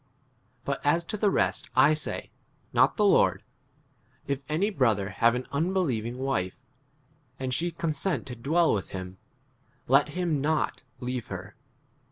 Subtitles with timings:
[0.65, 2.31] But as to the rest I say,
[2.73, 3.43] not the Lord,
[4.25, 6.55] If any brother have an unbelieving wife,
[7.37, 9.17] and she consent to dwell with 13 him,
[9.87, 11.55] let him not leave her.